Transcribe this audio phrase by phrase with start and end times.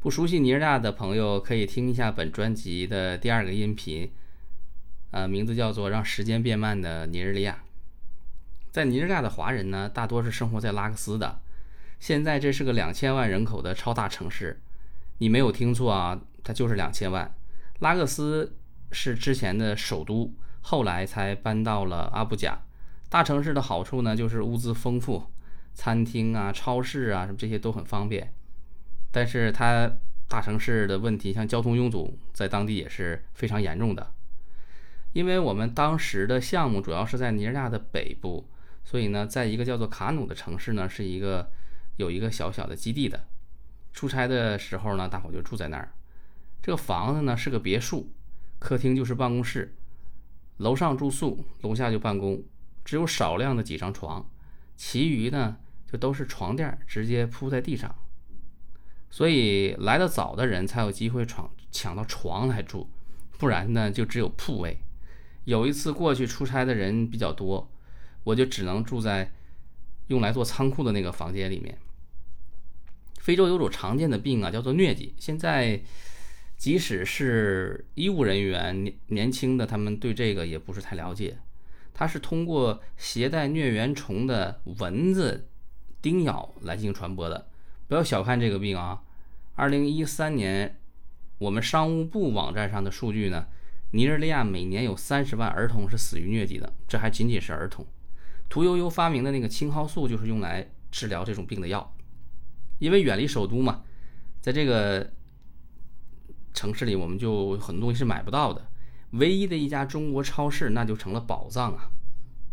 [0.00, 4.10] 不熟悉尼日利亚的朋友可以听一下本专辑的第二个音频，
[5.10, 7.52] 呃，名字叫做《让时间变慢的尼日利亚》。
[8.70, 11.40] 在尼日利亚的华人呢，大多是生活在拉各斯的。
[11.98, 14.60] 现在这是个两千万人口的超大城市，
[15.18, 17.34] 你没有听错啊，它就是两千万。
[17.80, 18.54] 拉各斯
[18.92, 22.60] 是之前的首都，后来才搬到了阿布贾。
[23.08, 25.24] 大城市的好处呢，就是物资丰富，
[25.74, 28.32] 餐厅啊、超市啊什么这些都很方便。
[29.16, 29.90] 但是它
[30.28, 34.12] 大城市的问题，像交通拥堵，在当地也是非常严重的。
[35.14, 38.46] 因为我们当时的项目主要是在尼日利亚的北部，
[38.84, 41.50] 所以呢，在一个叫做卡努的城市呢，是一个
[41.96, 43.24] 有一个小小的基地的。
[43.94, 45.94] 出差的时候呢，大伙就住在那儿。
[46.60, 48.12] 这个房子呢是个别墅，
[48.58, 49.74] 客厅就是办公室，
[50.58, 52.44] 楼上住宿，楼下就办公，
[52.84, 54.28] 只有少量的几张床，
[54.76, 55.56] 其余呢
[55.90, 57.96] 就都是床垫，直接铺在地上。
[59.16, 62.86] 所以来的早的人才有机会闯抢到床来住，
[63.38, 64.76] 不然呢就只有铺位。
[65.44, 67.66] 有一次过去出差的人比较多，
[68.24, 69.32] 我就只能住在
[70.08, 71.78] 用来做仓库的那个房间里面。
[73.18, 75.80] 非洲有种常见的病啊，叫做疟疾，现在。
[76.58, 81.36] 即使是医务人员年年轻的，他们对这个也不是太了解。
[81.92, 85.48] 它是通过携带疟原虫的蚊子
[86.00, 87.48] 叮咬来进行传播的。
[87.88, 89.02] 不要小看这个病啊！
[89.56, 90.78] 二零一三年，
[91.38, 93.46] 我们商务部网站上的数据呢，
[93.90, 97.84] 尼日利亚每年有三十万儿童是死于疟疾的，这还仅仅是儿童。
[98.48, 101.94] 屠呦呦发明的那个青蒿素就是用来治疗这种病的药。
[102.78, 103.82] 因为远离首都嘛，
[104.40, 105.10] 在这个。
[106.52, 108.66] 城市里我们就很多东西是买不到的，
[109.10, 111.90] 唯一的一家中国超市那就成了宝藏啊，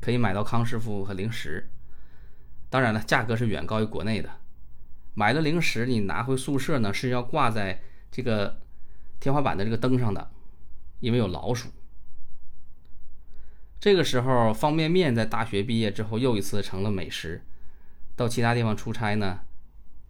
[0.00, 1.68] 可以买到康师傅和零食，
[2.70, 4.30] 当然了，价格是远高于国内的。
[5.18, 8.60] 买的零食你拿回宿舍呢是要挂在这个
[9.18, 10.30] 天花板的这个灯上的，
[11.00, 11.70] 因为有老鼠。
[13.80, 17.42] 这个时候方便面在大学毕业之后又一次成了美食，
[18.14, 19.40] 到其他地方出差呢，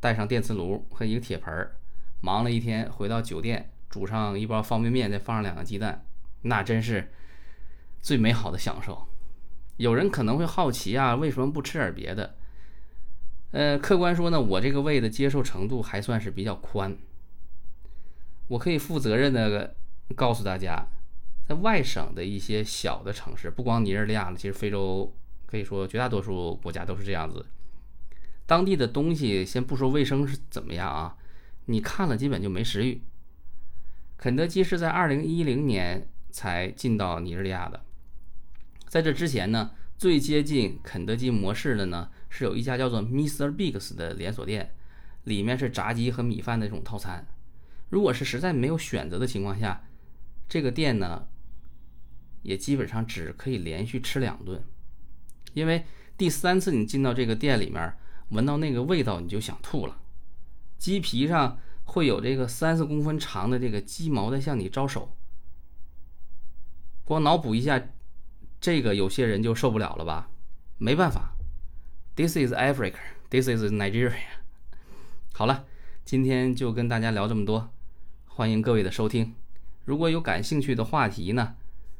[0.00, 1.76] 带上电磁炉和一个铁盆儿，
[2.22, 3.72] 忙了一天回到酒店。
[3.90, 6.06] 煮上一包方便面，再放上两个鸡蛋，
[6.42, 7.12] 那真是
[8.00, 9.06] 最美好的享受。
[9.76, 12.36] 有人可能会好奇啊，为什么不吃点别的？
[13.54, 16.96] 呃，客观说呢，我这个胃的接受程度还算是比较宽。
[18.48, 19.76] 我可以负责任的
[20.16, 20.84] 告诉大家，
[21.46, 25.16] 在外省的一些小的城市，不光尼日利亚了，其实非洲
[25.46, 27.46] 可以说绝大多数国家都是这样子。
[28.44, 31.16] 当地的东西，先不说卫生是怎么样啊，
[31.66, 33.02] 你看了基本就没食欲。
[34.16, 37.84] 肯德基是在二零一零年才进到尼日利亚的，
[38.88, 39.70] 在这之前呢，
[40.04, 43.50] 最接近肯德基模式的呢，是有一家叫做 Mr.
[43.50, 44.74] Bigs 的连锁店，
[45.22, 47.26] 里面是炸鸡和米饭的这种套餐。
[47.88, 49.82] 如果是实在没有选择的情况下，
[50.46, 51.26] 这个店呢，
[52.42, 54.62] 也基本上只可以连续吃两顿，
[55.54, 55.86] 因为
[56.18, 57.96] 第三次你进到这个店里面，
[58.28, 60.02] 闻到那个味道你就想吐了，
[60.76, 61.58] 鸡皮上。
[61.84, 65.16] 会有这个三四公分长的这个鸡毛在向你招手，
[67.04, 67.82] 光脑补一下，
[68.64, 70.30] 这个有些人就受不了了吧？
[70.78, 71.36] 没办法
[72.16, 72.94] ，This is Africa,
[73.28, 74.14] this is Nigeria。
[75.34, 75.66] 好了，
[76.06, 77.68] 今天就跟大家聊这么多，
[78.24, 79.34] 欢迎各位的收听。
[79.84, 81.56] 如果有感兴趣的话题呢，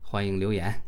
[0.00, 0.82] 欢迎留言。